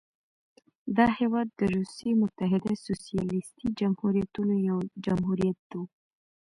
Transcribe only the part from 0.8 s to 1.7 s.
دا هېواد د